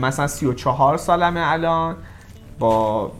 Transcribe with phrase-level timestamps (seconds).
[0.00, 1.96] مثلا 34 سالمه الان.
[2.58, 3.12] با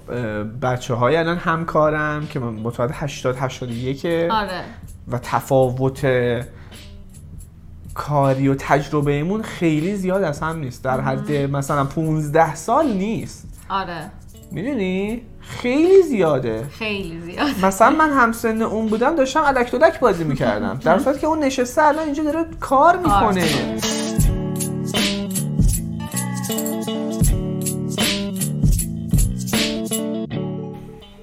[0.63, 4.65] بچه های الان همکارم که من متولد 80 81 آره.
[5.09, 6.07] و تفاوت
[7.95, 10.85] کاری و تجربه ایمون خیلی زیاد از هم نیست.
[10.85, 13.49] در حد مثلا 15 سال نیست.
[13.69, 14.11] آره.
[14.53, 16.67] می‌دونی؟ خیلی زیاده.
[16.71, 17.47] خیلی زیاد.
[17.63, 20.81] مثلا من همسن اون بودم داشتم الک دلک بازی می‌کردم.
[20.85, 23.45] در صورتی که اون نشسته الان اینجا داره کار می‌کنه.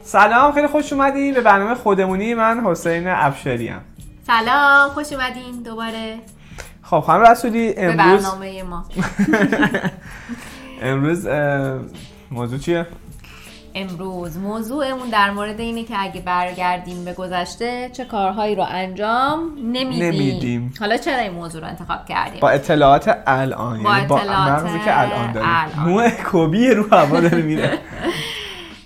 [0.07, 3.81] سلام خیلی خوش اومدین به برنامه خودمونی من حسین افشاری ام.
[4.27, 6.16] سلام خوش اومدین دوباره.
[6.83, 8.85] خب خانم رسولی به امروز برنامه ما.
[10.81, 11.27] امروز
[12.31, 12.88] موضوع چیه؟
[13.75, 20.03] امروز موضوعمون در مورد اینه که اگه برگردیم به گذشته چه کارهایی رو انجام نمیدیم,
[20.03, 20.73] نمیدیم.
[20.80, 24.80] حالا چرا این موضوع رو انتخاب کردیم؟ با اطلاعات الان با یعنی با اطلاعات مغزی
[24.80, 25.49] که الان داریم.
[25.52, 25.89] الان.
[25.89, 27.80] نوع کوبی رو هوا داره میره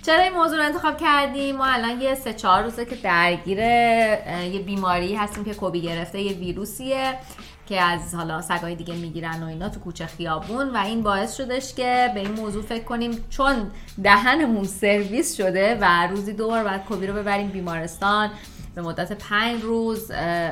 [0.02, 4.62] چرا این موضوع رو انتخاب کردیم؟ ما الان یه سه چهار روزه که درگیر یه
[4.66, 7.14] بیماری هستیم که کوبی گرفته یه ویروسیه
[7.66, 11.74] که از حالا سگای دیگه می‌گیرن و اینا تو کوچه خیابون و این باعث شدش
[11.74, 13.70] که به این موضوع فکر کنیم چون
[14.02, 18.30] دهنمون سرویس شده و روزی دو بار باید کوبی رو ببریم بیمارستان
[18.74, 20.10] به مدت پنج روز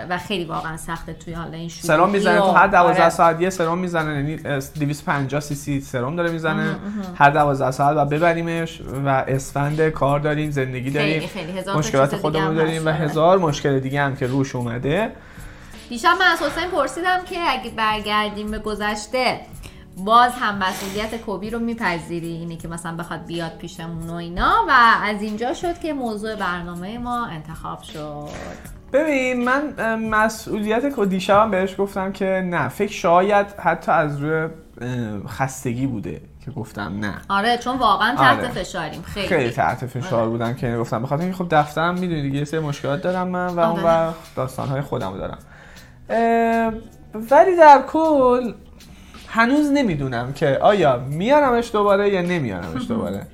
[0.09, 2.39] و خیلی واقعا سخته توی حالا این شوخی سرم می‌زنه.
[2.39, 3.11] تو هر 12 آره.
[3.11, 6.77] ساعت یه سرم می‌زنه یعنی اه، 250 سی سی سرم داره می‌زنه.
[7.15, 11.53] هر 12 ساعت و ببریمش و اسفند کار داریم زندگی داریم خیلی.
[11.53, 12.99] خیلی مشکلات خودمون داریم و آره.
[12.99, 15.13] هزار مشکل دیگه هم که روش اومده.
[15.89, 19.41] دیشب من از حسین پرسیدم که اگه برگردیم به گذشته
[19.97, 22.29] باز هم مسئولیت کوبی رو میپذیری.
[22.29, 24.65] اینی که مثلا بخواد بیاد پیشمون و اینا.
[24.69, 24.73] و
[25.05, 28.29] از اینجا شد که موضوع برنامه ما انتخاب شد.
[28.93, 32.69] ببین من مسئولیت که دیشبم بهش گفتم که نه.
[32.69, 34.49] فکر شاید حتی از روی
[35.29, 37.15] خستگی بوده که گفتم نه.
[37.29, 38.49] آره چون واقعا تحت آره.
[38.49, 39.03] فشاریم.
[39.03, 41.03] خیلی, خیلی تحت فشار بودم که گفتم.
[41.03, 43.85] بخاطر اینکه خب دفترم می‌دونی دیگه یه سری مشکلات دارم من و اون آره.
[43.85, 45.39] وقت داستانهای خودم دارم.
[47.15, 48.53] ولی در کل
[49.33, 53.27] هنوز نمی‌دونم که آیا میارمش دوباره یا نمیارمش دوباره.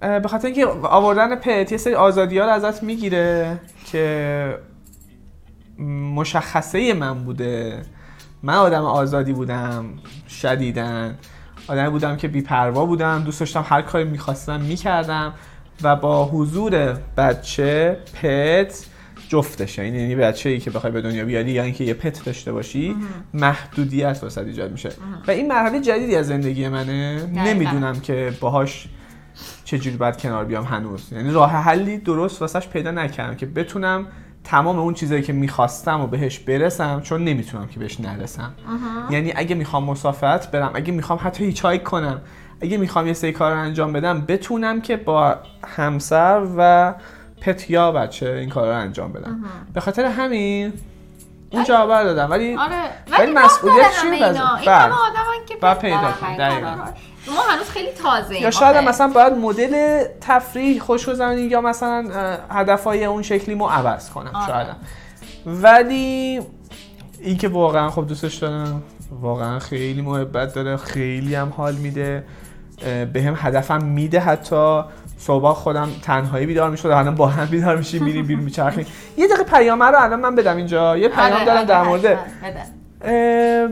[0.00, 4.58] به خاطر اینکه آوردن پت یه سری آزادی ها رو ازت می‌گیره که
[6.14, 7.82] مشخصه من بوده.
[8.42, 9.84] من آدم آزادی بودم
[10.28, 11.18] شدیدن
[11.68, 15.34] آدمی بودم که بیپروا بودم دوست داشتم هر کاری می‌خواستم می‌کردم
[15.82, 18.86] و با حضور بچه پت
[19.32, 19.82] جفتشه.
[19.82, 22.96] این یعنی بچه ای که بخوای به دنیا بیاری یا اینکه یه پت داشته باشی
[23.34, 24.92] محدودیت واسه ایجاد میشه.
[25.28, 27.26] و این مرحله جدیدی از زندگی منه.
[27.26, 28.88] نمی‌دونم که باهاش
[29.64, 31.12] چجوری باید کنار بیام هنوز.
[31.12, 34.06] یعنی راه حلی درست واسش پیدا نکردم که بتونم
[34.44, 38.52] تمام اون چیزایی که می‌خواستم و بهش برسم چون نمی‌تونم که بهش نرسم.
[39.10, 42.20] یعنی اگه می‌خوام مسافرت برم اگه می‌خوام حتی هیچ کنم
[42.60, 46.94] اگه می‌خوام یه سری کار رو انجام بدم بتونم که با همسر و
[47.44, 49.44] پت یا بچه این کار رو انجام بدم
[49.74, 50.72] به خاطر همین
[51.50, 52.72] اون جواب دادم ولی آره
[53.10, 54.70] ولی ولی مسئولیت اینا بذار؟ این بله.
[54.70, 56.26] همه آدم که باید پس پیدا دارن کن.
[56.26, 56.60] این دقیقاً.
[56.60, 56.84] کارا
[57.26, 57.32] رو.
[57.32, 62.38] ما هنوز خیلی تازه یا شاید مثلا باید مدل تفریح خوش بزنی یا مثلا اه،
[62.60, 64.46] هدفهای اون شکلی مو عوض کنم آره.
[64.46, 64.76] شاید.
[65.46, 66.40] ولی
[67.20, 68.82] این که واقعا خب دوستش دارم
[69.20, 72.24] واقعا خیلی محبت داره خیلی هم حال میده
[73.12, 74.82] به هم هدفم میده حتی
[75.22, 78.86] صبح خودم تنهایی بیدار می‌شد الان با هم بیدار میشیم میریم بیرون میچرخیم.
[79.16, 80.96] یه دقیقه پیامه رو الان من بدم اینجا.
[80.96, 82.18] یه پیام آره، دارم در مورد بده.
[83.04, 83.68] اه،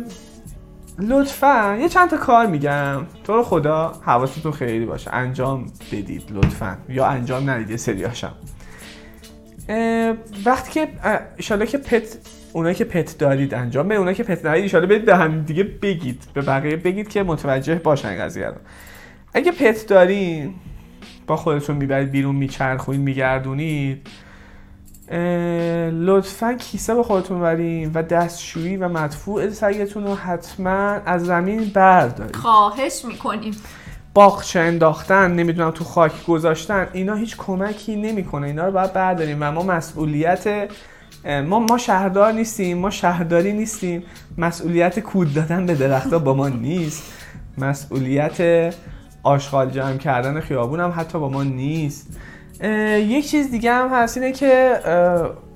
[0.98, 3.06] لطفا یه چند تا کار میگم.
[3.24, 5.14] تو رو خدا حواستون خیلی باشه.
[5.14, 6.76] انجام بدید لطفا.
[6.88, 8.32] یا انجام ندید یه سریاشم
[10.44, 10.88] وقتی که
[11.36, 12.16] ایشالا که پت
[12.52, 15.64] اونایی که پت دارید انجام به اونایی که پت ندارید ایشالا برید به هم دیگه
[15.64, 16.22] بگید.
[16.34, 18.54] به بقیه بگید که متوجه باشن قضیه رو.
[19.34, 20.54] اگه پت دارین
[21.30, 24.06] با خودتون می‌برید بیرون میچرخونید میگردونید.
[25.92, 32.36] لطفا کیسه به خودتون ببرین و دستشویی و مدفوع سگتون رو حتما از زمین بردارید.
[32.36, 33.54] خواهش می‌کنیم.
[34.14, 38.46] باغچه انداختن نمی‌دونم تو خاک گذاشتن اینا هیچ کمکی نمی‌کنه.
[38.46, 40.68] اینا رو باید برداریم و ما مسئولیت
[41.46, 44.02] ما ما شهردار نیستیم ما شهرداری نیستیم.
[44.38, 47.12] مسئولیت کود دادن به درختها با ما نیست.
[47.58, 48.74] مسئولیت
[49.22, 52.18] آشغال جمع کردن خیابون هم حتی با ما نیست.
[52.96, 54.80] یک چیز دیگه هم هست اینه که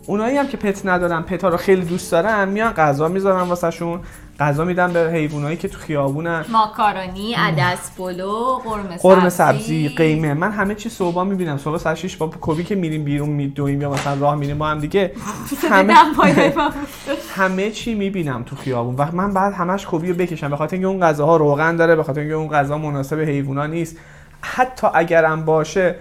[0.07, 4.01] اونایی هم که پت ندارن پتا رو خیلی دوست دارن میان غذا می‌ذارن واسهشون.
[4.41, 6.45] غذا میدم به حیوانایی که تو خیابونن.
[6.49, 10.35] ماکارونی عدس پلو قرمه قرمه سبزی قیمه.
[10.35, 11.59] من همه چی صبح می‌بینم.
[11.59, 14.81] صبح ساعت 6 با کوبی که میریم بیرون میدویم یا مثلا راه میریم با هم
[14.81, 15.13] دیگه.
[15.71, 15.95] همه
[17.37, 18.95] همه چی می‌بینم تو خیابون.
[18.97, 20.49] و من بعد همش کوبی رو بکشم.
[20.49, 23.97] به خاطر اینکه اون غذاها روغن داره به خاطر اینکه اون غذا مناسب حیوونا نیست.
[24.41, 25.95] حتی اگرم باشه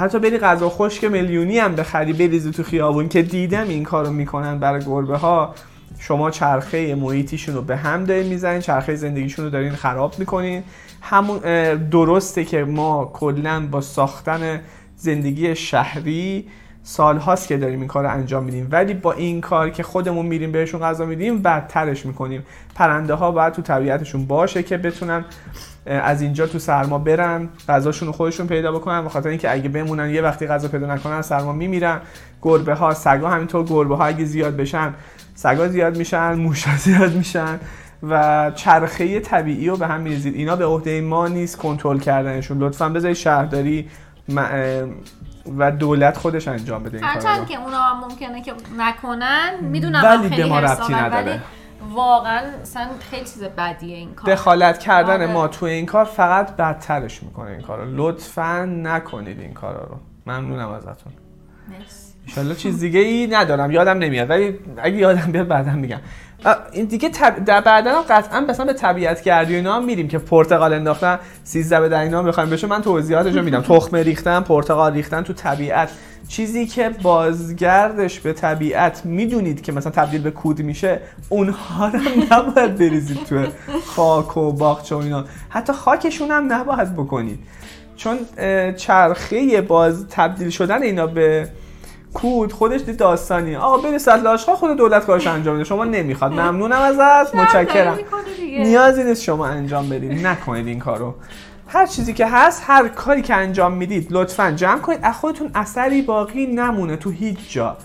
[0.00, 4.58] حتی بری غذا خشک میلیونی هم بخری بریزی تو خیابون که دیدم این کارو می‌کنن
[4.58, 5.54] برای گربه ها
[5.98, 10.62] شما چرخه محیطیشون رو به هم دارین می‌زنین چرخه زندگیشون رو دارین خراب می‌کنین.
[11.02, 11.38] همون
[11.90, 14.60] درسته که ما کلا با ساختن
[14.96, 16.46] زندگی شهری
[16.88, 18.68] سال هاست که داریم این کار رو انجام میدیم.
[18.70, 22.42] ولی با این کار که خودمون میریم بهشون غذا میدیم بدترش می‌کنیم.
[22.74, 25.24] پرنده ها باید تو طبیعتشون باشه که بتونن
[25.86, 29.02] از اینجا تو سرما برن غذاشون خودشون پیدا بکنن.
[29.02, 32.00] به خاطر اینکه اگه بمونن یه وقتی غذا پیدا نکنن سرما میمیرن.
[32.42, 34.94] گربه ها سگا همینطور گربه ها اگه زیاد بشن
[35.34, 37.60] سگا زیاد میشن موشا زیاد میشن
[38.02, 40.34] و چرخه طبیعی رو به هم میریزید.
[40.34, 42.58] اینا به عهده ما نیست کنترل کردنشون.
[42.58, 43.88] لطفا بذارید شهرداری
[45.58, 50.36] و دولت خودش انجام بده این هرچند که اونا هم ممکنه که نکنن می‌دونم ولی
[50.36, 51.40] به ما ربطی نداره.
[51.94, 54.34] واقعا اصلا خیلی چیز بدیه این کار.
[54.34, 55.26] دخالت کردن آره.
[55.26, 59.96] ما تو این کار فقط بدترش می‌کنه این کار رو لطفا نکنید این کار رو.
[60.32, 61.12] ممنونم ازتون.
[61.68, 62.54] مرسی.
[62.54, 63.70] چیز دیگه ای ندارم.
[63.70, 64.30] یادم نمیاد.
[64.30, 66.00] ولی اگه یادم بیاد بعدا میگم.
[66.72, 67.44] این دیگه طب...
[67.44, 71.88] در بعدا قطعا مثلا به طبیعت گردی اینا هم میریم که پرتقال انداختن 13 به
[71.88, 73.60] در اینا بخوایم بشه من توضیحاتش میدم.
[73.60, 75.90] تخمه ریختن پرتقال ریختن تو طبیعت.
[76.28, 82.00] چیزی که بازگردش به طبیعت می‌دونید که مثلا تبدیل به کود میشه اونها رو
[82.30, 83.46] نباید بریزید تو
[83.86, 85.24] خاک و باغچه و اینا.
[85.48, 87.38] حتی خاکشون هم نباید بکنید.
[87.96, 88.18] چون
[88.76, 91.48] چرخه باز تبدیل شدن اینا به
[92.14, 93.56] کود خودش دی داستانی.
[93.56, 96.32] آقا بری سطل آشغال خود دولت کارش انجام میده شما نمی‌خواد.
[96.32, 97.34] ممنونم ازت.
[97.34, 97.98] متشکرم.
[98.58, 100.12] نیازی نیست شما انجام بدید.
[100.26, 101.14] نکنید این کارو.
[101.68, 105.00] هر چیزی که هست هر کاری که انجام می‌دید لطفا جمع کنید.
[105.02, 107.76] از خودتون اثری باقی نمونه تو هیچ جا.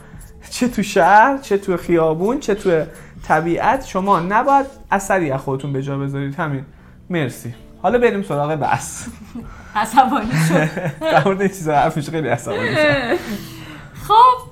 [0.50, 2.83] چه تو شهر چه تو خیابون چه تو
[3.27, 3.85] طبیعت.
[3.85, 6.35] شما نباید اثری از خودتون به جا بذارید.
[6.35, 6.65] همین.
[7.09, 7.53] مرسی.
[7.81, 9.07] حالا بریم سراغ بس
[9.75, 10.69] عصبانی شد
[11.12, 13.18] در مورد چیزا حرفش خیلی عصبانی شد
[14.07, 14.51] خب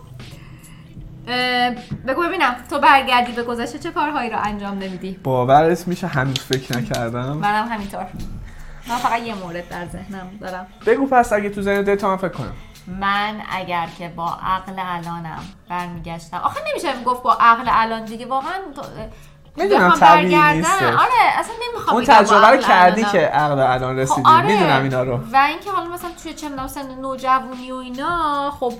[2.07, 6.77] بگو ببینم تو برگردی به گذشته چه کارهایی رو انجام نمیدی؟ باورت میشه هنوز فکر
[6.77, 7.37] نکردم.
[7.37, 8.05] منم همینطور.
[8.87, 10.67] من فقط یه مورد در ذهنم دارم.
[10.85, 12.53] بگو پس اگه تو ذهن تا من فکر کنم.
[12.87, 16.37] من اگر که با عقل الانم برمیگشتم.
[16.37, 18.53] آخه نمیشه گفت با عقل الان دیگه واقعا
[19.55, 24.29] می‌دونم طبیعی نیست آره اصلا نمی‌خوام اون تجربه رو کردی که عقل الان خب رسیدی.
[24.29, 24.45] آره.
[24.45, 25.19] می‌دونم اینا رو.
[25.33, 28.73] و اینکه حالا مثلا توی چه سن نوجوانی و اینا خب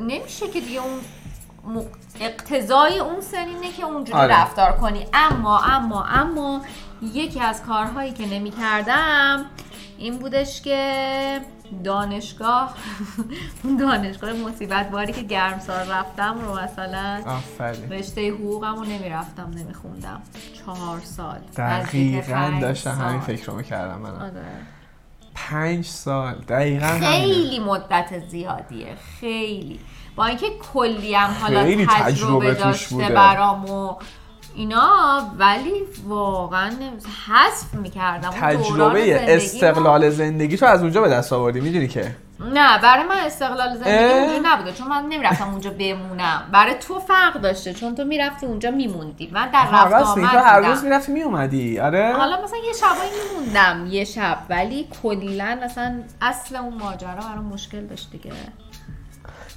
[0.00, 1.86] نمیشه که دیگه اون
[2.20, 4.40] اقتضای اون سن اینه که اونجوری آره.
[4.40, 5.06] رفتار کنی.
[5.14, 6.60] اما اما اما
[7.02, 9.44] یکی از کارهایی که نمی کردم
[9.98, 11.40] این بودش که
[11.84, 12.74] دانشگاه.
[13.80, 17.20] دانشگاه مصیبت باری که گرم سال رفتم رو مثلا
[17.90, 20.22] رشته حقوقم رو نمی‌رفتم نمیخوندم.
[20.64, 21.38] چهار سال.
[21.56, 24.44] دقیقا داشتم همین فکر رو می‌کردم من آره.
[25.34, 26.34] پنج سال.
[26.34, 28.96] دقیقا خیلی مدت زیادیه.
[29.20, 29.80] خیلی.
[30.16, 33.96] با اینکه کلی هم حالا تجربه, تجربه داشته برام و
[34.54, 36.70] اینا ولی واقعا
[37.26, 38.30] حذف می‌کردم.
[38.30, 42.16] تجربه استقلال زندگی تو از اونجا به دست آوردی می‌دونی که؟
[42.54, 46.42] نه برای من استقلال زندگی اونجا نبوده چون من نمی‌رفتم اونجا بمونم.
[46.52, 49.30] برای تو فرق داشته چون تو می‌رفتی اونجا میموندی.
[49.32, 52.12] من در رفت آمد تو هر روز می‌رفتی میومدی آره.
[52.16, 54.38] حالا مثلا یه شبایی میموندم یه شب.
[54.50, 58.32] ولی کلا مثلا اصل اون ماجرا برای مشکل داشت دیگه.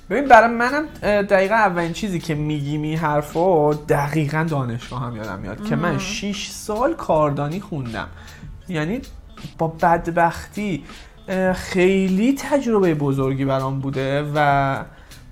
[0.09, 0.85] ببین برای منم
[1.21, 6.50] دقیقا اولین چیزی که میگی می حرفو دقیقا دانشگاه هم یادم میاد که من 6
[6.50, 8.07] سال کاردانی خوندم.
[8.69, 9.01] یعنی
[9.57, 10.83] با بدبختی
[11.53, 14.79] خیلی تجربه بزرگی برام بوده و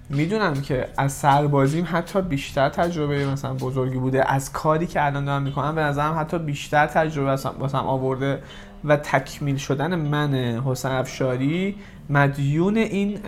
[0.09, 4.31] می‌دونم که از سربازیم حتی بیشتر تجربه مثلا بزرگی بوده.
[4.31, 8.43] از کاری که الان دارم می‌کنم به نظرم حتی بیشتر تجربه واسم آورده
[8.83, 10.33] و تکمیل شدن من
[10.65, 11.75] حسین افشاری
[12.09, 13.19] مدیون این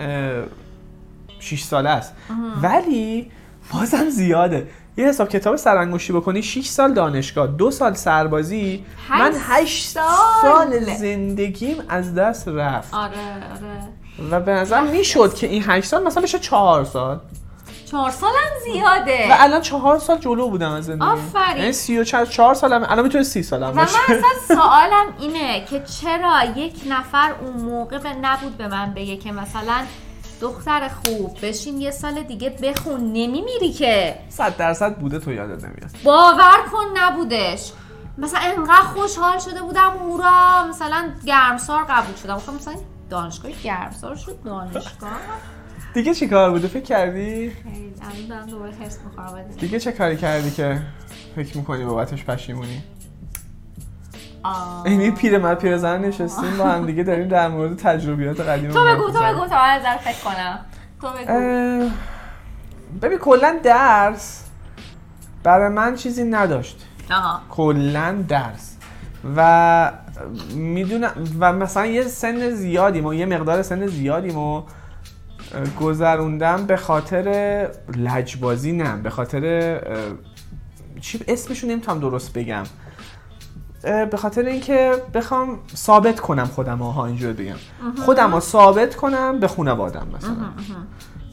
[1.46, 2.14] 6 ساله است.
[2.62, 3.32] ولی
[3.74, 4.68] بازم زیاده.
[4.98, 8.86] یه حساب کتاب سرانگشتی بکنی 6 سال دانشگاه دو سال سربازی.
[9.10, 10.04] من 8 سال.
[10.42, 12.94] سال زندگیم از دست رفت.
[12.94, 14.32] آره آره.
[14.32, 17.20] و به نظر می‌شد که این 8 سال مثلا بشه 4 سال.
[17.86, 19.32] چهار سال هم زیاده.
[19.32, 21.58] و الان چهار سال جلو بودم از زندگی آفرین.
[21.58, 25.66] یعنی سی و چهار, چهار سالم الان می‌تونه سی سالم و من اصلا سوالم اینه
[25.66, 29.84] که چرا یک نفر اون موقع به نبود به من بگه که مثلا
[30.42, 33.00] دختر خوب بشین یه سال دیگه بخون.
[33.00, 34.16] نمیمیری که.
[34.30, 35.90] صد درصد بوده تو یادت نمیاد.
[36.04, 37.72] باور کن نبودش.
[38.18, 42.38] مثلا انقدر خوشحال شده بودم هورا مثلا گرمسار قبول شدم.
[42.38, 42.76] خب مثلا
[43.10, 45.12] دانشگاه گرمسار شد دانشگاه.
[45.94, 47.94] دیگه چی کار بوده؟ فکر کردی؟ خیلی.
[48.30, 49.00] دارم دوباره حس
[49.60, 50.82] دیگه چه کاری کردی که
[51.36, 52.84] فکر می‌کنی بابتش پشیمونی؟
[54.46, 54.86] آه.
[54.86, 59.24] این پیرمرد پیرزن نشستیم با هم دیگه داریم در مورد تجربیات قدیم تو بگو تو
[59.24, 60.60] بگو تا من ازت فکر کنم.
[61.02, 61.90] تو بگو.
[63.02, 64.46] ببین کلا درس
[65.44, 66.86] برای من چیزی نداشت.
[67.50, 68.72] کلا درس.
[69.36, 69.92] و
[70.56, 74.64] می‌دونم و مثلا یه سن زیادیم و یه مقدار سن زیادیم و
[75.82, 79.82] گذروندم به خاطر لجبازی نه به خاطر
[81.02, 82.64] چی اسمشو نمی‌تونم درست بگم.
[83.86, 87.56] به خاطر اینکه بخوام ثابت کنم خودم ها اینجور بگم.
[88.06, 90.36] خودم رو ثابت کنم به خانوادم مثلا.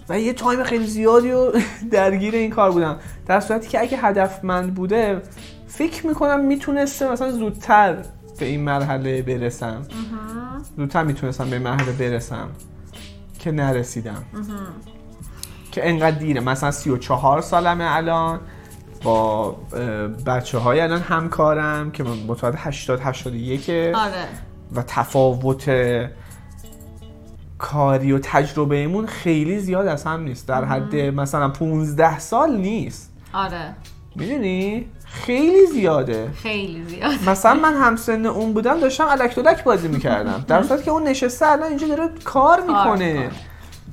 [0.09, 1.52] و یه تایم خیلی زیادی و
[1.90, 2.97] درگیر این کار بودم.
[3.26, 5.23] در صورتی که اگه هدفمند بوده
[5.66, 7.97] فکر می‌کنم می‌تونسته مثلا زودتر
[8.38, 9.82] به این مرحله برسم.
[10.76, 12.49] زودتر می‌تونستم به این مرحله برسم
[13.38, 14.25] که نرسیدم.
[15.73, 18.40] که انقدر دیره مثلا 34 سالمه الان.
[19.02, 19.56] با
[20.26, 23.92] بچه های الان همکارم که من متولد 80 81 آره.
[24.75, 25.71] و تفاوت
[27.59, 30.49] کاری و تجربه ایمون خیلی زیاد از هم نیست.
[30.49, 33.12] در حد مثلا 15 سال نیست.
[33.32, 33.75] آره.
[34.16, 36.30] می‌دونی؟ خیلی زیاده.
[36.35, 40.44] خیلی زیاد مثلا من همسن اون بودم داشتم الک‌دولک بازی می‌کردم.
[40.49, 43.12] در صورتی که اون نشسته الان اینجا داره کار می‌کنه.
[43.12, 43.30] می‌کنه.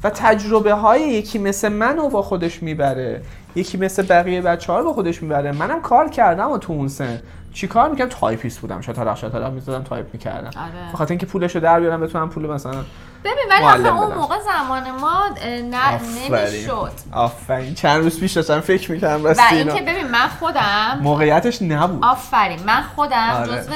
[0.03, 3.21] و تجربه های یکی مثل منو با خودش می‌بره.
[3.55, 5.51] یکی مثل بقیه بچه ها رو با خودش می‌بره.
[5.51, 7.21] منم کار کردم و تو اون سن.
[7.53, 8.81] چی کار می‌کردم؟ تایپیست بودم.
[8.81, 10.59] شطرق شطرق می‌زدم تایپ می‌کردم.
[10.61, 10.91] آره.
[10.91, 12.85] به خاطر اینکه پولشو در بیارم بتونم پول مثلا
[13.23, 14.13] ببین ولی آخه اون.
[14.13, 16.01] موقع زمان ما نه.
[16.01, 16.91] نمی‌شد.
[17.11, 17.75] آفرین.
[17.75, 22.05] چند روز پیش داشتم فکر می‌کردم و اینکه ببین من خودم موقعیتش نبود.
[22.05, 22.63] آفرین.
[22.65, 23.47] من خودم آره.
[23.47, 23.71] جزو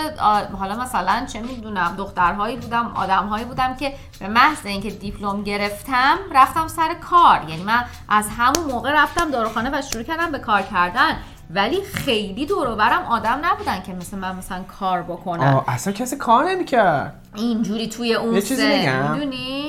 [0.58, 6.68] حالا مثلا چه می‌دونم دخترهایی بودم آدمهایی بودم که به محض اینکه دیپلم گرفتم رفتم
[6.68, 7.42] سر کار.
[7.50, 11.18] یعنی من از همون موقع رفتم داروخانه و شروع کردم به کار کردن.
[11.56, 15.54] ولی خیلی دور و برم آدم نبودن که مثل من مثلا کار بکنن.
[15.54, 17.14] آه، اصلا کسی کار نمی‌کرد.
[17.36, 18.64] اینجوری توی اون یه چیزی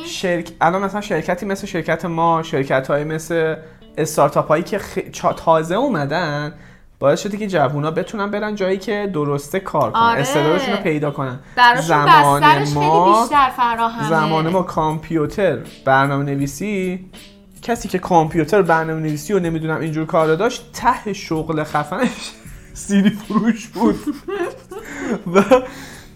[0.06, 0.50] شرک...
[0.60, 3.56] الان مثلا شرکتی مثل شرکت ما شرکت های مثل
[3.98, 4.98] استارتاپ هایی که خ...
[5.36, 6.54] تازه اومدن
[6.98, 10.20] باعث شده که جوونا بتونن برن جایی که درسته کار کنن آره.
[10.20, 11.38] استعدادشون رو پیدا کنن.
[11.56, 14.08] براشون بسترش خیلی بیشتر فراهمه.
[14.08, 15.58] زمان ما کامپیوتر.
[15.84, 17.10] برنامه نویسی
[17.64, 22.30] کسی که کامپیوتر برنامه نویسی و نمی‌دونم اینجور کار رو داشت ته شغل خفنش
[22.74, 24.00] سیدی فروش بود.
[25.34, 25.42] و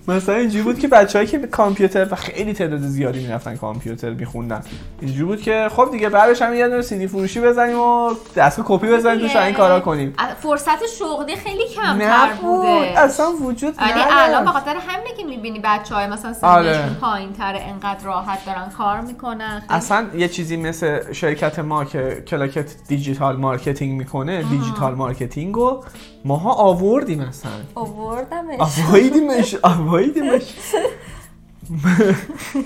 [0.08, 4.62] مثلا اینجوری بود که بچه‌هایی که کامپیوتر و خیلی تعداد زیادی می‌رفتن کامپیوتر میخوندن.
[5.00, 8.86] اینجوری بود که خب دیگه بعدش هم یه دونه سیدی فروشی بزنیم و دستگاه کپی
[8.86, 10.14] بزنیم توش این کارا کنیم.
[10.42, 12.40] فرصت شغلی خیلی کمتر نبود.
[12.40, 13.00] بوده.
[13.00, 14.06] اصلا وجود ولی نداشت.
[14.10, 16.74] الان به خاطر همینه که می‌بینی بچه های مثلا آره.
[16.74, 22.22] سنشون پایین تره انقدر راحت دارن کار می‌کنن اصلا یه چیزی مثل شرکت ما که
[22.26, 25.84] کلاکت digital marketing می‌کنه digital marketing رو
[26.24, 27.50] ماها آوردیم اصلا.
[27.74, 30.54] اووردمش آوایدیمش آوایدیمش.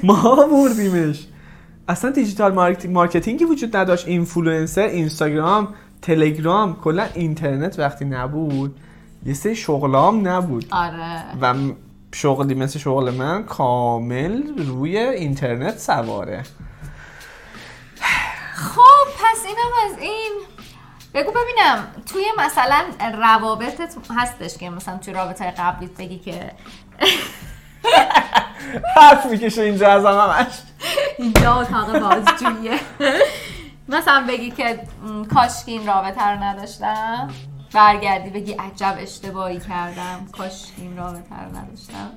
[0.03, 1.27] ما آوردیمش.
[1.89, 4.09] اصلا digital marketing marketing ی وجود نداشت.
[4.09, 5.69] اینفلوئنسر اینستاگرام
[6.03, 8.81] تلگرام کلا اینترنت وقتی نبود
[9.27, 10.67] یه سری شغلام نبود.
[10.71, 11.23] آره.
[11.41, 11.55] و
[12.15, 16.43] شغلی مثل شغل من کامل روی اینترنت سواره.
[18.55, 20.33] خب پس اینم از این
[21.15, 26.53] بگو ببینم توی مثلا روابطت هستش که مثلا توی رابطه قبلیت بگی که
[28.97, 30.59] حرف می‌کشه اینجا از همش.
[31.19, 32.81] اینجا اتاق بازجوییه.
[33.89, 34.81] مثلا بگی که
[35.35, 37.31] کاش که این رابطه رو نداشتم.
[37.73, 40.27] برگردی بگی عجب اشتباهی کردم.
[40.33, 42.11] کاش این رابطه رو نداشتم.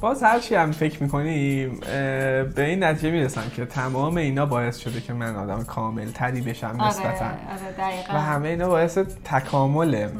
[0.00, 1.80] باز هرچی هم فکر می‌کنیم
[2.54, 6.66] به این نتیجه می‌رسم که تمام اینا باعث شده که من آدم کامل تری بشم
[6.66, 10.12] آره نسبتا آره و همه اینا باعث تکامله آره.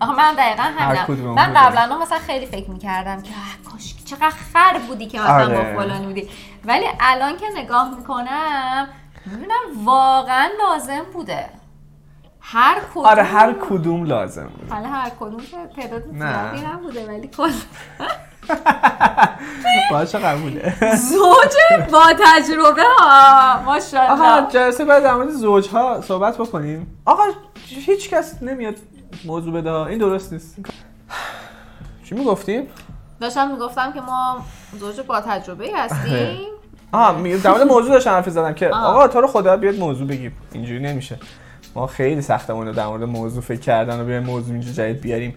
[0.00, 1.60] آخه من دقیقا همینم من بوده.
[1.60, 3.30] قبلا مثلا خیلی فکر می‌کردم که
[3.70, 5.74] کاش چقدر خر بودی که مثلا آره.
[5.74, 6.28] با فلانی بودی
[6.64, 8.88] ولی الان که نگاه می‌کنم
[9.26, 11.46] می‌بینم واقعا لازم بوده
[12.40, 16.02] هر کدوم آره هر کدوم لازم بود حالا هر کدوم که تعداد.
[16.12, 17.50] زیادی نبوده ولی کل
[19.90, 20.74] باشه قبوله.
[20.96, 23.62] زوج با تجربه ها.
[23.62, 24.40] ماشاءالله.
[24.40, 27.02] آقا جلسه بعد در مورد زوجها صحبت بکنیم.
[27.04, 27.22] آقا
[27.66, 28.74] هیچ کس نمیاد
[29.24, 30.56] موضوع بده این درست نیست.
[32.04, 32.68] چی می‌گفتیم؟
[33.20, 34.44] داشتم می‌گفتم که ما
[34.80, 36.38] زوج با تجربه هستیم.
[36.92, 38.68] آها در مورد موضوع داشتم حرف زدم که.
[38.68, 40.36] آقا تو رو خدا بیاد موضوع بگیم.
[40.52, 41.18] اینجوری نمیشه.
[41.74, 45.34] ما خیلی سختمون رو در مورد موضوع فکر کردن و بیایم موضوع اینجا جدید بیاریم.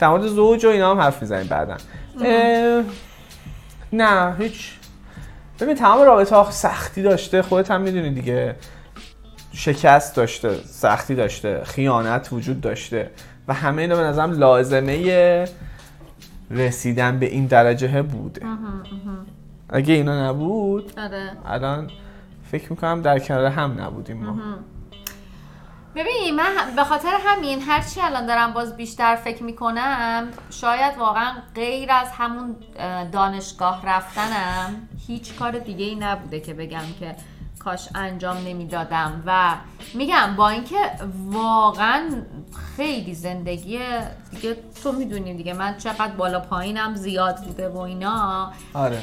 [0.00, 1.76] در مورد زوج و اینا هم حرف می‌زنیم بعدا.
[3.92, 4.72] نه هیچ.
[5.60, 7.42] ببین تمام رابطه ها سختی داشته.
[7.42, 8.56] خودت هم می‌دونی دیگه.
[9.52, 13.10] شکست داشته سختی داشته خیانت وجود داشته.
[13.48, 15.48] و همه اینا به نظرم لازمه
[16.50, 18.42] رسیدن به این درجه بوده.
[19.68, 21.30] اگه اینا نبود آره.
[21.46, 21.90] الان
[22.50, 24.38] فکر می‌کنم در کنار هم نبودیم ما.
[25.98, 31.92] ببین من به خاطر همین هرچی الان دارم باز بیشتر فکر می‌کنم شاید واقعا غیر
[31.92, 37.16] از همون اه، دانشگاه رفتنم هیچ کار دیگه ای نبوده که بگم که
[37.58, 39.22] کاش انجام نمی‌دادم.
[39.26, 39.54] و
[39.94, 40.76] میگم با اینکه
[41.24, 42.10] واقعا
[42.76, 43.80] خیلی زندگی
[44.30, 48.52] دیگه تو می‌دونی دیگه من چقدر بالا پایینم زیاد بوده و اینا.
[48.74, 49.02] آره.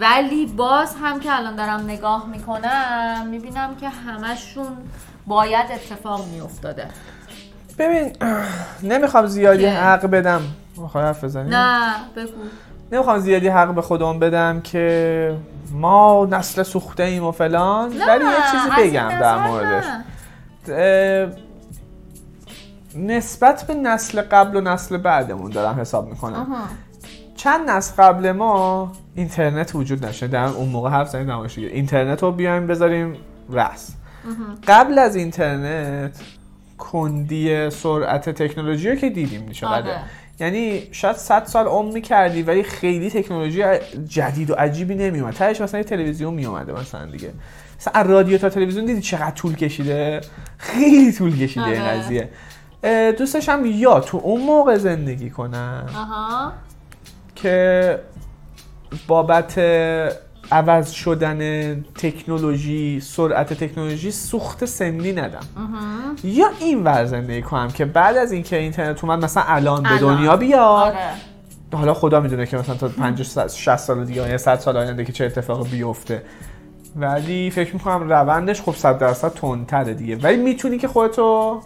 [0.00, 4.76] ولی باز هم که الان دارم نگاه می‌کنم می‌بینم که همشون
[5.26, 6.86] باید اتفاق میافتاده.
[7.78, 8.12] ببین
[8.82, 10.42] نمی‌خوام زیادی حق بدم.
[10.76, 12.30] می‌خوای حرف بزنی؟ نه بگو.
[12.92, 15.36] نمی‌خوام زیادی حق به خودم بدم که
[15.72, 19.84] ما نسل سوخته ایم و فلان ولی یه چیزی بگم در موردش.
[22.96, 26.34] نسبت به نسل قبل و نسل بعدمون دارم حساب می‌کنم.
[26.34, 26.62] آها.
[27.36, 31.68] چند نسل قبل ما اینترنت وجود نشه در اون موقع حرف زنیم نمایش دیگه.
[31.68, 33.16] اینترنت رو بیایم بذاریم
[33.50, 33.90] رس
[34.66, 36.20] قبل از اینترنت
[36.78, 40.00] کندی سرعت تکنولوژی رو که دیدیم چقدر آره.
[40.40, 43.62] یعنی شاید 100 سال عمر می‌کردی ولی خیلی تکنولوژی
[44.08, 47.32] جدید و عجیبی نمیومد تهش مثلا یه تلویزیون میومده مثلا دیگه.
[47.78, 50.20] مثلا رادیو تا تلویزیون دیدی چقدر طول کشیده؟
[50.58, 51.90] خیلی طول کشیده این آره.
[51.90, 52.28] قضیه.
[53.12, 56.52] دوستش هم یا تو اون موقع زندگی کنم آها.
[57.34, 57.98] که
[59.06, 59.58] بابت
[60.52, 65.46] عوض شدن تکنولوژی سرعت تکنولوژی سوخت سنی ندم.
[66.24, 69.98] یا این ور زندگی کنم که بعد از اینکه اینترنت اومد مثلا الان به.
[69.98, 70.60] دنیا بیاد.
[70.60, 70.96] آره.
[71.72, 75.12] حالا خدا می‌دونه که مثلا تا 50 60 سال دیگه یا 100 سال آینده که
[75.12, 76.22] چه اتفاقی بیفته.
[76.96, 80.16] ولی فکر می‌کنم روندش خب 100 درصد تندتره دیگه.
[80.16, 81.60] ولی می‌تونی که خودتو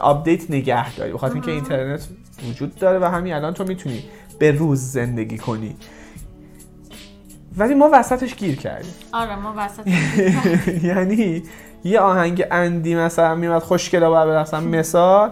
[0.00, 1.12] update نگه داری.
[1.12, 2.08] بخاطر اینکه اینترنت
[2.50, 4.04] وجود داره و همین الان تو می‌تونی
[4.38, 5.76] به روز زندگی کنی.
[7.56, 8.92] ولی ما وسطش گیر کردیم.
[9.12, 9.86] آره ما وسط
[10.90, 11.42] یعنی
[11.84, 15.30] یه آهنگ اندی مثلا میمد خوشگلا باید برسم مثال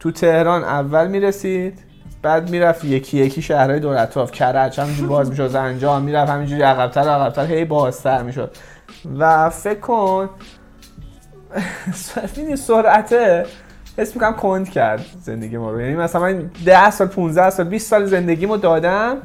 [0.00, 1.78] تو تهران اول می‌رسید
[2.22, 7.00] بعد می‌رفت یکی یکی شهرهای دور اطراف کرج همینجوری باز می‌شد زنجان می‌رفت همینجوری عقبتر
[7.00, 7.46] عقبتر.
[7.46, 8.56] هی بازتر می‌شد.
[9.18, 10.28] و فکر کن
[12.36, 13.46] می‌دونی سرعته
[13.98, 15.80] حس می‌کنم کند کرد زندگی ما رو.
[15.80, 19.16] یعنی مثلا من 10 سال 15 سال 20 سال زندگیمو دادم.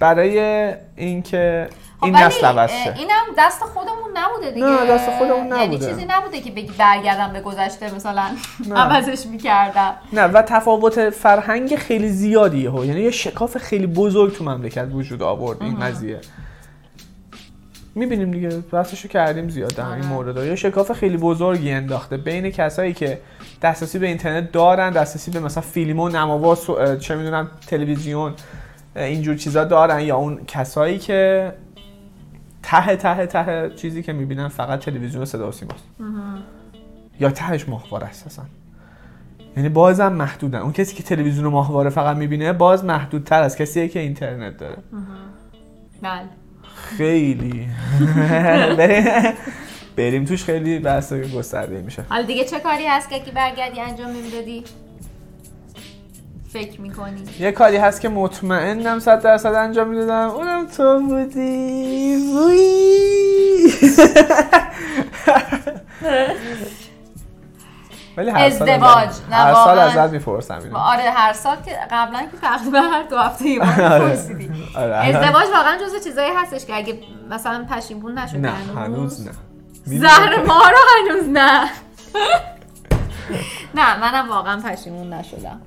[0.00, 1.68] برای اینکه
[2.02, 2.94] این خب ولی، نسل عوض شه.
[2.98, 4.66] اینم دست خودمون نبوده دیگه.
[4.66, 5.86] نه، دست خودمون یعنی نبوده.
[5.86, 8.24] چیزی نبوده که بگی برگردم به گذشته مثلا
[8.68, 8.80] نه.
[8.80, 9.94] عوضش می‌کردم.
[10.12, 15.22] نه و تفاوت فرهنگ خیلی زیادیه ها یعنی یه شکاف خیلی بزرگ تو مملکت وجود
[15.22, 16.20] آورد این قضیه.
[17.94, 20.06] می‌بینیم دیگه بحثشو کردیم زیاد در این آره.
[20.06, 20.36] مورد.
[20.36, 23.20] یه شکاف خیلی بزرگی انداخته بین کسایی که
[23.62, 26.56] دسترسی به اینترنت دارن دسترسی به مثلا فیلم و نماوا
[26.96, 28.34] چه می‌دونم تلویزیون
[29.04, 31.52] اینجور چیزا دارن یا اون کسایی که
[32.62, 35.84] ته ته ته چیزی که می‌بینن فقط تلویزیون صدا و سیماست
[37.20, 38.44] یا تهش ماهواره است اصلا.
[39.56, 40.58] یعنی بازم محدودن.
[40.58, 44.76] اون کسی که تلویزیون و ماهواره فقط می‌بینه باز محدودتر از کسیه که اینترنت داره.
[46.02, 46.22] بله.
[46.96, 47.68] خیلی.
[49.96, 52.04] بریم- توش خیلی بحث گسترده میشه.
[52.08, 54.64] حالا دیگه چه کاری هست که برگردی انجام نمی‌دادی
[56.52, 63.72] فکر می‌کنی یه کاری هست که مطمئنم صد درصد انجام می‌دادم اونم تو بودی وی
[68.16, 69.08] ولی هر ازدواج.
[69.30, 69.78] نه، هر سال.
[69.78, 73.68] ازت می‌پرسم اینو آره هر سال که قبلا که تقریبا هر دو هفته یه بار
[73.92, 74.04] آره.
[74.04, 74.50] می‌پرسیدی.
[74.76, 76.98] آره، ازدواج واقعا جزو چیزایی هستش که اگه
[77.30, 79.32] مثلا پشیمون نشدی نه هنوز نه
[79.84, 80.78] زهر ما رو
[81.10, 81.60] هنوز نه
[83.74, 85.60] نه منم واقعا پشیمون نشدم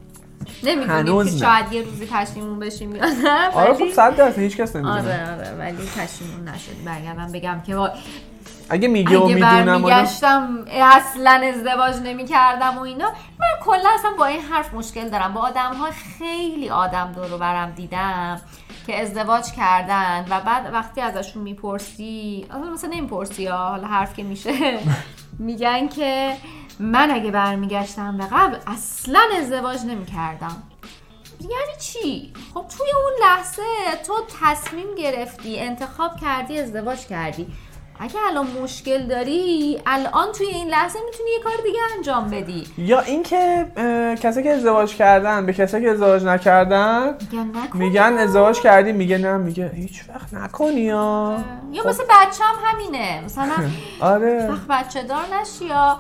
[0.64, 1.32] نمی‌دونیم که.
[1.32, 5.02] شاید یه روزی پشیمون بشیم یا نه آره خب صد درصد هیچ کس نمی‌دونه.
[5.02, 6.84] آره آره ولی پشیمون نشد.
[6.86, 7.90] برگردم بگم که وای
[8.70, 13.08] اگه میگه و اگه می‌دونم آدم برمیگشتم اصلا ازدواج نمی کردم و اینا.
[13.40, 15.34] من کلا اصلا با این حرف مشکل دارم.
[15.34, 15.88] با آدم ها
[16.20, 18.42] خیلی آدم دور و برم دیدم
[18.88, 24.24] که ازدواج کردن و بعد وقتی ازشون می‌پرسی اصلا مثلا نمی‌پرسی ها حالا حرف که
[24.24, 24.80] میشه.
[25.40, 26.34] میگن که
[26.82, 30.64] من اگه برمیگشتم به قبل اصلا ازدواج نمی کردم
[31.42, 33.62] یعنی چی؟ خب توی اون لحظه
[34.08, 37.48] تو تصمیم گرفتی انتخاب کردی ازدواج کردی.
[38.00, 42.68] اگه الان مشکل داری الان توی این لحظه می‌تونی یه کار دیگه انجام بدی.
[42.78, 43.66] یا اینکه
[44.22, 47.18] کسایی که ازدواج کردن به کسایی که ازدواج نکردن
[47.74, 51.38] میگن ازدواج کردی میگه نه میگه هیچ وقت نکنی یا
[51.72, 53.22] یا مثل بچه هم همینه.
[53.26, 53.52] مثلا
[54.14, 54.50] آره.
[54.52, 56.00] وقت بچه دار نشی یا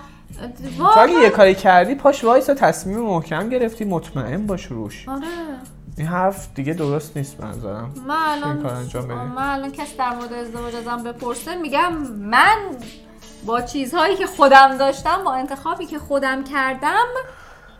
[0.77, 5.09] تو اگه یه کاری کردی پاش وایسا تصمیم محکم گرفتی مطمئن باش روش.
[5.09, 5.21] آره.
[5.97, 7.93] این حرف دیگه درست نیست به نظرم.
[8.07, 9.05] من الان انجام.
[9.05, 12.57] من الان کسی در مورد ازدواج ازم بپرسه میگم من
[13.45, 17.05] با چیزهایی که خودم داشتم با انتخابی که خودم کردم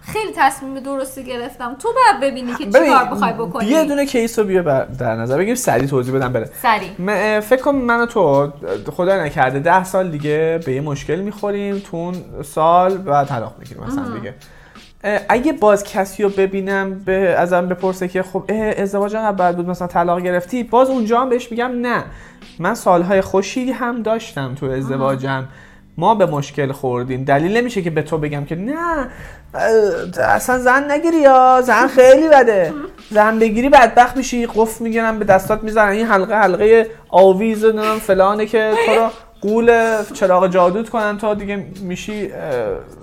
[0.02, 1.76] خیلی تصمیم درستی گرفتم.
[1.80, 3.66] تو باید ببینی که چی کار بخوای بکنی.
[3.66, 7.40] یه دونه کیس رو بیا در نظر بگیر سریع توضیح بدم بره سریع.
[7.40, 8.52] فکر کنم من و تو
[8.92, 13.84] خدا نکرده ده سال دیگه به یه مشکل می‌خوریم تو اون سال و طلاق می‌گیریم
[13.84, 14.34] مثلا دیگه.
[15.30, 18.44] اگه باز کسی رو ببینم به ازم بپرسه که خب
[18.78, 22.04] ازدواج بد بود مثلا طلاق گرفتی باز اونجا هم بهش میگم نه.
[22.60, 25.48] من سالهای خوشی هم داشتم تو ازدواجم.
[25.98, 27.24] ما به مشکل خوردیم.
[27.24, 29.08] دلیل نمیشه که به تو بگم که نه
[30.24, 32.74] اصلا زن نگیری یا زن خیلی بده.
[33.12, 35.90] زن بگیری بدبخت میشی قف می‌گیرن به دستات می‌زنن.
[35.90, 39.10] این حلقه حلقه آویز و فلانه که تو رو
[39.42, 42.28] قول چراغ جادوت کنن تا دیگه میشی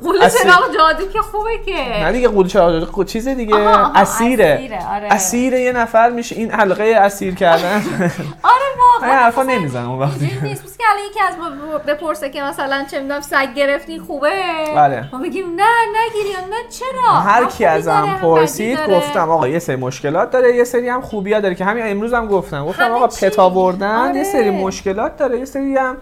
[0.02, 0.40] قول اسیر.
[0.42, 4.44] چراغ جادو که خوبه که نه دیگه قول چراغ جادو چیز دیگه آها، آها، اسیره
[4.44, 5.08] اسیره، آره.
[5.12, 7.76] اسیر یه نفر میشه این حلقه اسیر کردن
[8.52, 12.84] آره واقعا حرفا نمی‌زنم اون وقتی نیست که الان یکی از ما بپرسه که مثلا
[12.90, 14.30] چه می‌دونم سگ گرفتی خوبه
[14.76, 15.04] بله.
[15.12, 15.64] ما بگیم نه
[16.06, 18.78] نگیری نه چرا هر کی ازم پرسید.
[18.90, 22.26] گفتم آقا یه سری مشکلات داره یه سری هم خوبیا داره که همین امروز هم
[22.26, 23.06] گفتم گفتم آقا.
[23.06, 24.16] پتا بردن آره.
[24.16, 25.96] یه سری مشکلات داره یه سری هم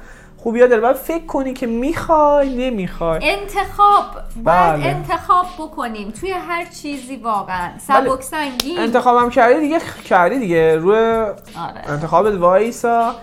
[0.46, 3.20] خوبیا داره باید فکر کنی که می‌خوای نمی‌خوای.
[3.22, 4.04] انتخاب
[4.44, 4.86] باید بله.
[4.86, 6.10] انتخاب بکنیم.
[6.10, 7.68] توی هر چیزی واقعا.
[7.68, 7.78] بله.
[7.78, 10.76] سبک سنگین انتخابم کردی دیگه کردی دیگه.
[10.76, 11.88] روی آره.
[11.88, 13.14] انتخابت وایسا.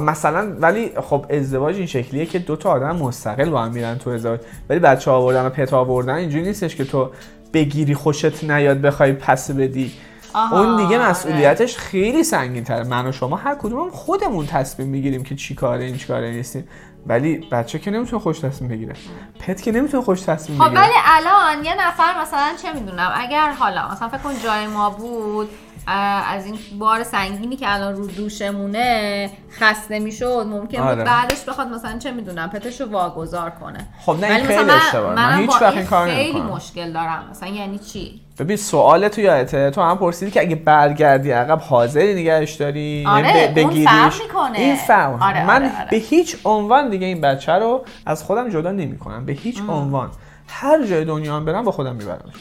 [0.00, 4.10] مثلا ولی خب ازدواج این شکلیه که دو تا آدم مستقل با هم میرن تو
[4.10, 4.40] ازدواج.
[4.68, 7.10] ولی بچه آوردن و پتا آوردن اینجوری نیستش که تو
[7.52, 9.92] بگیری خوشت نیاد بخوای پس بدی.
[10.36, 11.10] آها، اون دیگه آره.
[11.10, 15.84] مسئولیتش خیلی سنگین تره من و شما هر کدوم خودمون تصمیم می‌گیریم که چی کاره
[15.84, 16.68] این چی کاره نیستیم.
[17.06, 18.94] ولی بچه که نمی‌تونه خوش تصمیم بگیره.
[19.40, 20.82] پت که نمی‌تونه خوش تصمیم خب بگیره.
[20.82, 25.48] ولی الان یه نفر مثلا چه می‌دونم اگر حالا مثلا فکر کن جای ما بود
[25.86, 31.04] از این بار سنگینی که الان رو دوشمونه خسته می‌شد ممکن بود آره.
[31.04, 33.78] بعدش بخواد مثلا چه می‌دونم پتشو واگذار کنه.
[34.00, 37.24] خب نه این خیلی اشتباهه من منم هیچ وقت این کار خیلی مشکل دارم.
[37.30, 42.14] مثلا یعنی چی؟ ببین سوال تو یادته تو هم پرسیدی که اگه برگردی عقب حاضری
[42.14, 44.58] نگهش داری؟ آره، یعنی ب- اون بگیریش؟ می‌کنه.
[44.58, 45.90] این فرق آره، من آره، آره.
[45.90, 49.26] به هیچ عنوان دیگه این بچه رو از خودم جدا نمی‌کنم.
[49.26, 50.10] به هیچ عنوان.
[50.48, 52.32] هر جای دنیا هم برم با خودم می‌برم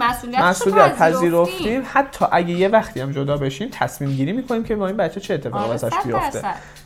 [0.00, 1.82] مسئولیت مسئولیت پذیرفتیم.
[1.92, 5.34] حتی اگه یه وقتی هم جدا بشیم تصمیم گیری می‌کنیم که با این بچه چه
[5.34, 6.42] اتفاقی آره، واسش بیفته.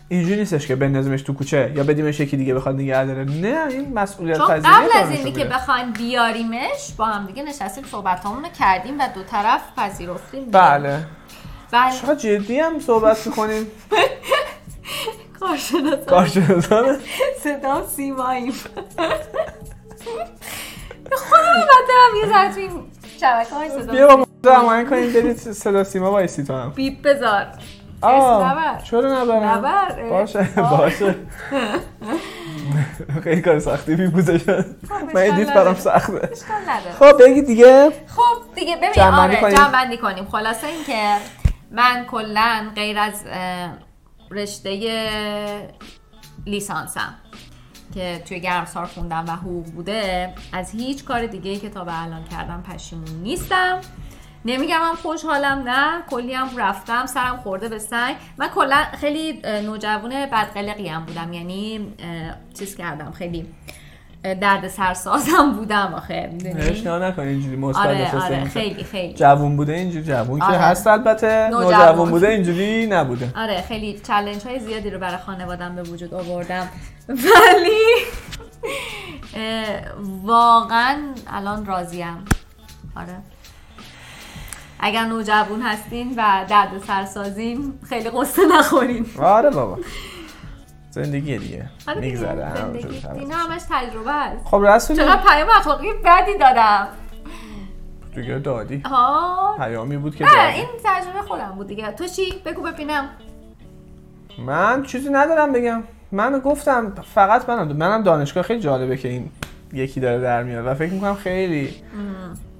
[0.09, 3.25] اینجوری نیستش که بندازیمش تو کوچه یا بدیمش یکی دیگه بخواد نگه داره.
[3.25, 5.33] نه این مسئولیت چون پذیری قبل از اینی.
[5.33, 10.51] که بخوایم بیاریمش با هم دیگه نشستیم صحبتامون رو کردیم و دو طرف پذیرفتیم.
[10.51, 11.07] بله.
[11.71, 11.93] بله.
[11.93, 13.67] چقدر جدی هم صحبت می‌کنیم
[15.41, 16.05] کارشناسان.
[16.07, 16.97] کارشناسان؟
[17.43, 18.53] صدا سیماییم.
[21.13, 22.71] خودم هم یه ذره تو این
[23.21, 26.71] شبکه های صدا بیا با هماهنگ کنیم برید صدا سیما وایسی تو هم.
[26.71, 27.47] بیپ بذار.
[28.03, 28.83] آه.
[28.83, 30.03] چرا نبرم نبر.
[30.11, 30.49] باشه.
[30.71, 31.15] باشه.
[33.25, 35.75] خیلی کار سختی بی گذاشتن من اشکال ادیت برام.
[35.75, 36.13] سخته.
[36.33, 36.93] اشکال نداره.
[36.99, 37.91] خب بگی دیگه.
[38.07, 39.55] خب دیگه ببین آره کنیم.
[39.57, 40.25] جمع‌بندی کنیم.
[40.25, 41.17] خلاصه این که
[41.71, 43.25] من کلا غیر از
[44.31, 44.81] رشته
[46.47, 47.15] لیسانسم.
[47.95, 52.25] که توی گرمسار خوندم و حقوق بوده از هیچ کار دیگه که تا به الان
[52.25, 53.81] کردم پشیمون نیستم.
[54.45, 58.17] نمیگم هم خوشحالم نه کلی هم رفتم سرم خورده به سنگ.
[58.39, 61.95] من کلا خیلی نوجوان بدقلقی هم بودم یعنی
[62.59, 63.47] چیز کردم خیلی
[64.23, 68.25] درد سرسازم بودم آخه؟ اشتباه نکن اینجوری مثبت آره.
[68.25, 68.45] آره.
[68.45, 69.15] خیلی خیلی.
[69.15, 70.57] جوون بوده اینجوری جوون که آره.
[70.57, 71.75] هست البته نوجوان.
[71.75, 73.33] نوجوون بوده اینجوری نبوده.
[73.37, 76.69] آره خیلی چلنج های زیادی رو برای خانوادم به وجود آوردم.
[77.09, 78.05] ولی
[80.23, 82.25] واقعا الان راضیم.
[82.97, 83.17] آره.
[84.81, 89.07] اگر نوجوان هستین و درد سرسازین خیلی قصه نخورین.
[89.19, 89.79] آره بابا.
[91.03, 91.67] زندگی دیگه.
[92.01, 92.53] میگذره
[93.15, 94.47] اینا همش تجربه است.
[94.47, 96.89] خب رسولی؟ چقدر پیام اخلاقی بدی دادم؟
[98.15, 98.83] دیگه دادی.
[98.85, 100.57] ها؟ پیامی بود که نه دادی.
[100.57, 101.93] این تجربه خودم بود دیگه.
[101.93, 103.09] تو چی؟ بگو ببینم.
[104.39, 105.83] من چیزی ندارم بگم.
[106.13, 109.31] من گفتم فقط منم منم دانشگاه خیلی جالبه که این
[109.73, 111.75] یکی داره در میاد و فکر می‌کنم خیلی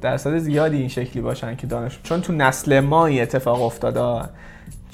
[0.01, 4.29] درصد زیادی این شکلی باشن که دانش چون تو نسل ما این اتفاق افتاده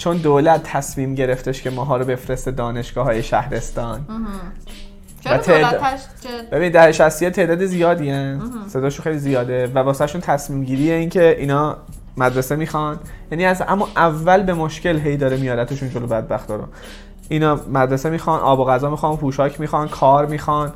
[0.02, 4.00] چون دولت تصمیم گرفتش که ماها رو بفرسته دانشگاه های شهرستان
[5.24, 5.80] چرا تعداد-
[6.22, 8.40] چه- ببین در شخصی تعداد زیادی هن.
[8.68, 11.76] صداشون خیلی زیاده و واسهشون تصمیم گیریه این که اینا
[12.16, 12.98] مدرسه می‌خوان.
[13.30, 16.64] یعنی از اما اول به مشکل هی داره میارتشون جلو بدبختا رو.
[17.28, 20.72] اینا مدرسه می‌خوان آب و غذا می‌خوان پوشاک می‌خوان کار می‌خوان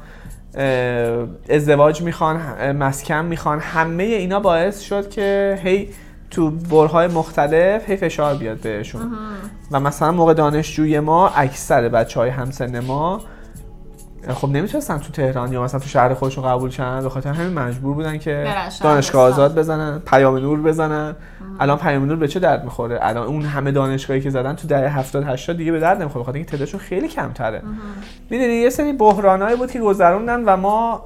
[1.50, 3.60] ازدواج می‌خوان مسکن می‌خوان.
[3.60, 5.88] همه اینا باعث شد که هی
[6.30, 9.12] تو برهای مختلف هی فشار بیاد بهشون.
[9.70, 13.20] و مثلا موقع دانشجوی ما اکثر بچه های همسن ما
[14.34, 17.94] خب نمی‌تونستن تو تهران یا مثلا تو شهر خودشون قبول شن به خاطر همین مجبور
[17.94, 18.54] بودن که.
[18.82, 21.16] دانشگاه آزاد بزنن پیام نور بزنن.
[21.60, 24.98] الان پیام نور به چه درد می‌خوره؟ الان اون همه دانشگاهی که زدن تو دهه
[24.98, 27.62] 70 80 دیگه به درد نمی‌خوره بخاطر اینکه تعدادشون خیلی کمتره.
[28.30, 31.04] می‌دونی یه سری بحرانایی بود که گذروندن و ما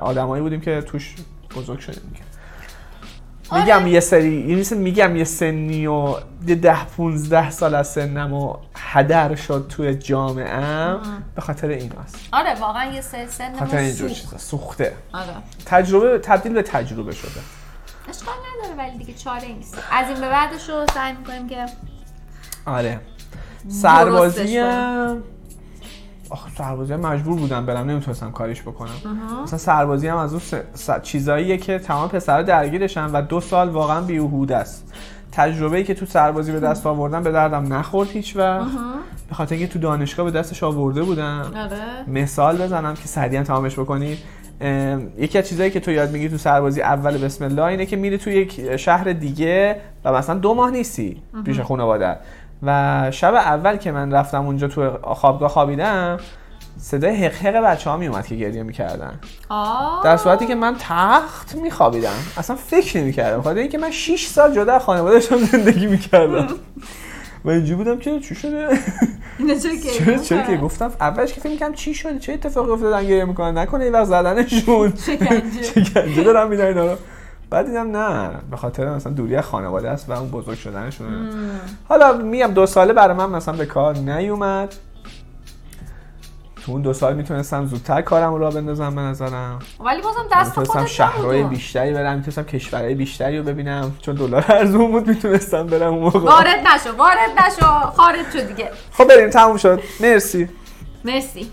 [0.00, 1.16] آدمایی بودیم که توش
[1.52, 2.24] بزرگ شدیم دیگه
[3.50, 3.64] آره.
[3.64, 6.14] میگم یه سری مثل میگم یه سنی و
[6.46, 10.96] یه ده 15 سال از سنم و هدر شد توی جامعه.
[11.34, 14.08] به خاطر ایناست آره واقعا یه سن سن خاطر اینجور.
[14.08, 14.92] چیزا سوخته.
[15.12, 15.26] آره.
[15.66, 17.30] تجربه تبدیل به تجربه شده.
[18.08, 19.78] اشکال نداره ولی دیگه چاره نیست.
[19.92, 21.66] از این به بعدش رو سعی می‌کنیم که
[22.66, 23.00] آره.
[23.68, 25.22] سربازی هم
[26.58, 28.90] سربازی هم مجبور بودم برم نمی‌تونستم کاریش بکنم.
[29.42, 33.68] مثلا سربازی هم از اون س- س- چیزاییه که تمام پسرها درگیرشن و دو سال
[33.68, 34.92] واقعا بیهوده است.
[35.32, 38.70] تجربه ای که تو سربازی به دست آوردن به دردم نخورد هیچ وقت
[39.28, 41.52] به خاطر اینکه تو دانشگاه به دستش آورده بودم.
[41.56, 42.10] آره.
[42.10, 44.18] مثال بزنم که سریعا تمامش بکنید.
[45.18, 48.18] یکی از چیزایی که تو یاد می‌گیری تو سربازی اول بسم الله اینه که میری
[48.18, 52.16] تو یک شهر دیگه و مثلا دو ماه نیستی پیش خانواده.
[52.62, 56.18] و شب اول که من رفتم اونجا تو خوابگاه خوابیدم
[56.78, 59.20] صدای حق حق بچه ها میومد که گریه می‌کردن.
[60.04, 62.14] در صورتی که من تخت میخوابیدم.
[62.36, 63.38] اصلا فکر نمی‌کردم.
[63.38, 66.46] بخاطر اینکه من 6 سال جدا از خانواده داشتم زندگی می‌کردم.
[67.44, 68.78] و اینجوری بودم که چی شده؟
[69.98, 73.58] چرا چرا که گفتم اولش که فکر می‌کردم چی شده؟ چه اتفاقی افتادن گریه می‌کنن؟
[73.58, 74.92] نکنه این وقت زدنشون.
[75.74, 76.22] شکنجه.
[76.22, 76.96] دارم میدن اینا رو.
[77.52, 81.28] بعد دیدم نه به خاطر مثلا دوری از خانواده است و اون بزرگ شدنشون
[81.88, 84.74] حالا میگم دو ساله برای من مثلا به کار نیومد.
[86.64, 89.58] تو اون دو سال می‌تونستم زودتر کارم رو را بندازم به نظرم.
[89.80, 91.44] ولی بازم دست می‌تونستم شهرهای.
[91.44, 93.92] بیشتری برم می‌تونستم کشورهای بیشتری رو ببینم.
[94.02, 96.18] چون دلار ارزون بود می‌تونستم برم اون موقع.
[96.18, 98.70] وارد نشو وارد نشو خارج شو دیگه.
[98.92, 99.80] خب بریم تموم شد.
[100.00, 100.48] مرسی.
[101.04, 101.50] مرسی.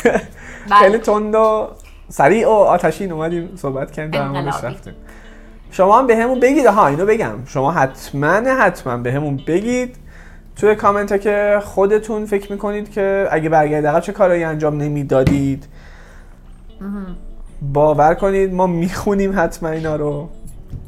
[0.80, 1.68] خیلی تند و
[2.08, 4.64] سریع و آتشین اومدیم صحبت کردیم در موردش.
[4.64, 4.94] رفتیم.
[5.70, 6.66] شما هم به همون بگید.
[6.66, 7.34] ها اینو بگم.
[7.46, 9.96] شما حتما حتما به همون بگید.
[10.56, 15.66] توی کامنت ها که خودتون فکر می‌کنید که اگه برگردید عقب چه کارایی انجام نمی‌دادید؟
[17.72, 20.28] باور کنید ما می‌خونیم حتما اینا رو.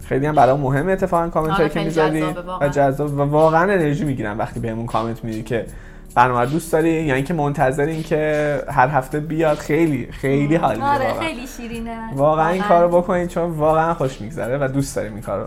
[0.04, 2.36] خیلی هم برای مهمه اتفاقا کامنت آره، هایی که می‌ذارید.
[2.60, 5.66] و جذاب و واقعا انرژی می‌گیرم وقتی بهمون کامنت می‌دید که
[6.14, 9.58] برنامه دوست داری یا اینکه منتظرین که هر هفته بیاد.
[9.58, 11.20] خیلی خیلی حال میده آره واقعا.
[11.20, 12.14] خیلی شیرینه.
[12.14, 15.46] واقعا این کارو بکنید چون واقعا خوش میگذره و دوست داریم این کارو.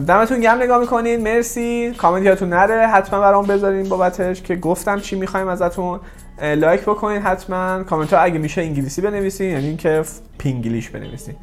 [0.00, 1.92] دمتون گرم نگاه می‌کنید مرسی.
[1.98, 2.86] کامنت یادتون نره.
[2.86, 6.00] حتما برام بذارین بابتش که گفتم چی می‌خوایم ازتون.
[6.42, 7.82] like بکنید حتما.
[7.82, 10.02] کامنت ها اگه میشه انگلیسی بنویسین یعنی اینکه
[10.38, 11.34] پینگلیش بنویسین.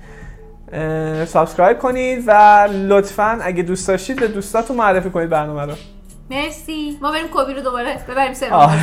[1.26, 5.74] subscribe کنید و لطفا اگه دوست داشتید به دوستاتون معرفی کنید برنامه رو.
[6.32, 6.98] مرسی.
[7.02, 8.06] ما بریم کوبی رو دوباره.
[8.10, 8.76] ببریم سر آه.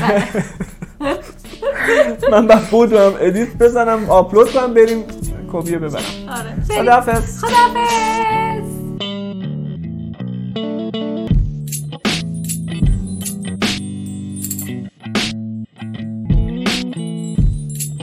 [2.30, 4.10] من بعد بودم edit بزنم.
[4.10, 5.04] آپلود کنم بریم
[5.52, 6.02] کپی ببرم.
[6.28, 6.80] آره.
[6.82, 7.44] خداحافظ.
[7.44, 8.77] خداحافظ.